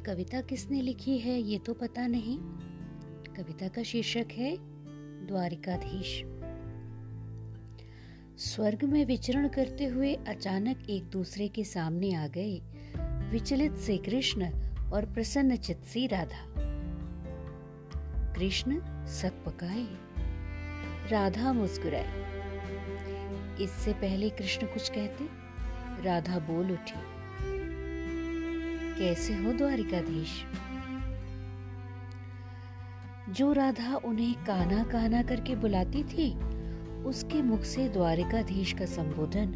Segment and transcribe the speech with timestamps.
[0.00, 2.38] कविता किसने लिखी है, ये तो पता नहीं।
[3.36, 4.56] कविता का शीर्षक है,
[5.26, 6.22] द्वारिकाधीश।
[8.36, 12.60] स्वर्ग में विचरण करते हुए अचानक एक दूसरे के सामने आ गए,
[13.30, 14.50] विचलित से कृष्ण
[14.92, 16.54] और प्रसन्न चित सी राधा।
[18.32, 19.86] कृष्ण सक पकाए।
[21.10, 22.30] राधा मुस्कुराई
[23.64, 25.28] इससे पहले कृष्ण कुछ कहते,
[26.04, 27.19] राधा बोल उठी।
[29.00, 30.30] कैसे हो द्वारिकाधीश?
[33.28, 36.26] जो राधा उन्हें काना काना करके बुलाती थी,
[37.04, 39.54] उसके मुख से द्वारिकाधीश का संबोधन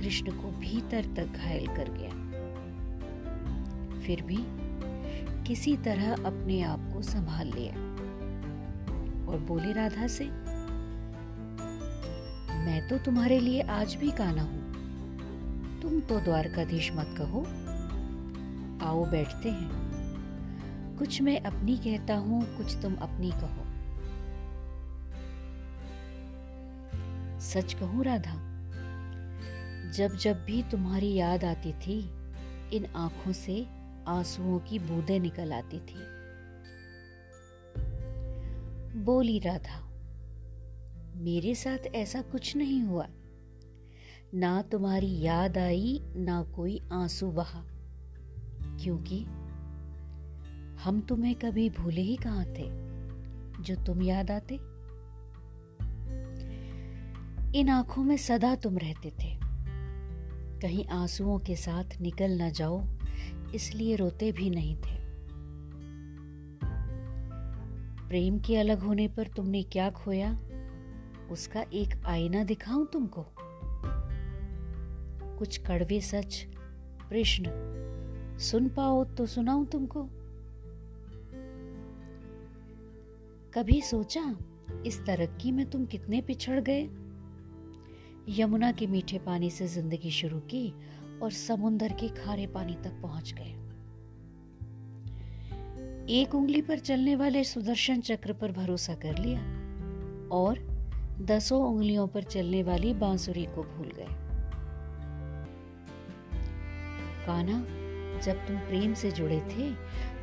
[0.00, 2.10] कृष्ण को भीतर तक घायल कर गया।
[4.00, 4.38] फिर भी
[5.44, 7.74] किसी तरह अपने आप को संभाल लिया
[9.30, 10.24] और बोले राधा से,
[12.64, 14.62] मैं तो तुम्हारे लिए आज भी काना हूँ।
[15.82, 17.46] तुम तो द्वारकाधीश मत कहो
[18.84, 23.64] आओ बैठते हैं। कुछ मैं अपनी कहता हूँ, कुछ तुम अपनी कहो।
[27.40, 28.34] सच कहूँ राधा,
[29.90, 31.98] जब जब भी तुम्हारी याद आती थी,
[32.72, 33.66] इन आँखों से
[34.08, 36.02] आंसुओं की बूंदें निकल आती थी।
[39.04, 39.80] बोली राधा,
[41.16, 43.06] मेरे साथ ऐसा कुछ नहीं हुआ।
[44.34, 47.64] ना तुम्हारी याद आई, ना कोई आँसू बहा।
[48.84, 49.24] क्योंकि
[50.84, 52.64] हम तुम्हें कभी भूले ही कहाँ थे,
[53.62, 54.54] जो तुम याद आते।
[57.58, 59.38] इन आँखों में सदा तुम रहते थे।
[60.60, 62.84] कहीं आंसुओं के साथ निकल न जाओ,
[63.54, 65.04] इसलिए रोते भी नहीं थे।
[68.08, 70.38] प्रेम के अलग होने पर तुमने क्या खोया?
[71.30, 73.26] उसका एक आईना दिखाऊँ तुमको?
[75.38, 76.46] कुछ कड़वे सच,
[77.08, 77.44] प्रश्न।
[78.38, 80.08] सुन पाओ तो सुनाऊं तुमको।
[83.54, 84.36] कभी सोचा,
[84.86, 86.88] इस तरक्की में तुम कितने पिछड़ गए?
[88.28, 90.74] यमुना के मीठे पानी से ज़िंदगी शुरू की
[91.22, 93.54] और समुन्दर के खारे पानी तक पहुँच गए।
[96.08, 99.40] एक उंगली पर चलने वाले सुदर्शन चक्र पर भरोसा कर लिया
[100.28, 100.58] और
[101.20, 104.06] दसों उंगलियों पर चलने वाली बांसुरी को भूल गए।
[107.26, 107.83] काना
[108.24, 109.70] जब तुम प्रेम से जुड़े थे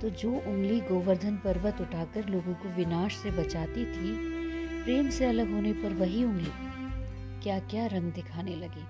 [0.00, 4.12] तो जो उंगली गोवर्धन पर्वत उठाकर लोगों को विनाश से बचाती थी,
[4.84, 6.52] प्रेम से अलग होने पर वही उंगली
[7.42, 8.84] क्या क्या रंग दिखाने लगी।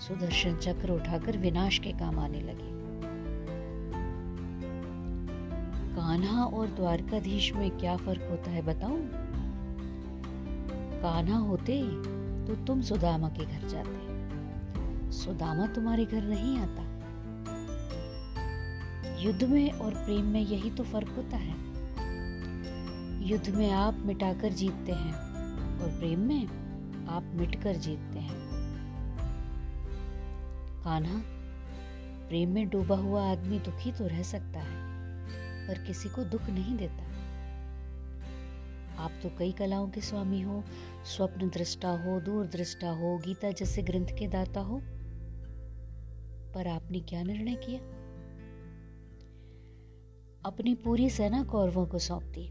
[0.00, 2.78] सुदर्शन चक्र उठाकर विनाश के काम आने लगी।
[5.94, 9.00] कान्हा और द्वारकाधीश में क्या फ़र्क होता है बताऊँ?
[11.02, 11.80] कान्हा होते
[12.46, 16.89] तो तुम सुदामा के घर जाते। सुदामा तुम्हारे घर नहीं आता।
[19.20, 21.54] युद्ध में और प्रेम में यही तो फ़र्क होता है।
[23.28, 25.12] युद्ध में आप मिटाकर जीतते हैं
[25.80, 26.46] और प्रेम में
[27.06, 28.38] आप मिटकर जीतते हैं।
[30.84, 31.20] कान्हा,
[32.28, 34.78] प्रेम में डूबा हुआ आदमी दुखी तो रह सकता है,
[35.68, 37.02] पर किसी को दुख नहीं देता।
[38.98, 40.64] आप तो कई कलाओं के स्वामी हो,
[41.04, 44.80] स्वप्न दृष्टा हो, दूर दृष्टा हो, गीता जैसे ग्रंथ के दाता हो।
[46.54, 47.99] पर आपने क्या निर्णय किया?
[50.44, 52.50] अपनी पूरी सेना कौरवों को सौंप दी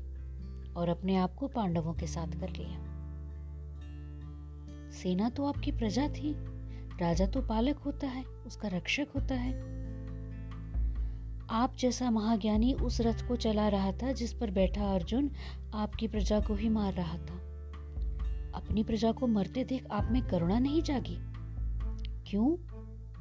[0.74, 2.90] और अपने आप को पांडवों के साथ कर लिया।
[4.92, 6.36] सेना तो आपकी प्रजा थी,
[7.02, 9.60] राजा तो पालक होता है, उसका रक्षक होता है।
[11.50, 15.32] आप जैसा महाज्ञानी उस रथ को चला रहा था, जिस पर बैठा अर्जुन
[15.74, 17.40] आपकी प्रजा को ही मार रहा था।
[18.56, 21.18] अपनी प्रजा को मरते देख आप में करुणा नहीं जागी।
[22.30, 22.56] क्यों?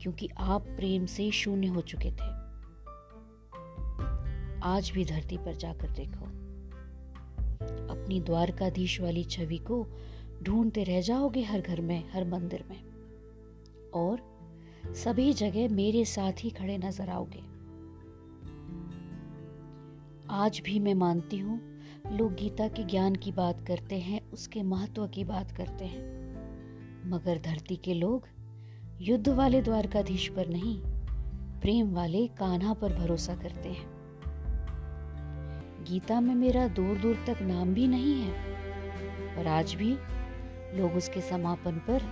[0.00, 2.37] क्योंकि आप प्रेम से शून्य हो चुके थे।
[4.62, 6.24] आज भी धरती पर जाकर देखो।
[7.94, 9.86] अपनी द्वारकाधीश वाली छवि को
[10.42, 12.84] ढूंढते रह जाओगे हर घर में, हर मंदिर में।
[13.90, 14.38] और
[14.94, 17.42] सभी जगह मेरे साथ ही खड़े नज़र आओगे।
[20.30, 21.80] आज भी मैं मानती हूँ,
[22.12, 26.28] लोग गीता के ज्ञान की बात करते हैं, उसके महत्व की बात करते हैं।
[27.10, 28.26] मगर धरती के लोग
[29.00, 30.80] युद्ध वाले द्वारकाधीश पर नहीं,
[31.60, 33.97] प्रेम वाले कान्हा पर भरोसा करते हैं।
[35.88, 38.32] गीता में मेरा दूर दूर तक नाम भी नहीं है।
[39.36, 39.98] और आज भी
[40.74, 42.02] लोग उसके समापन पर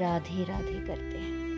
[0.00, 1.51] राधे राधे करते हैं।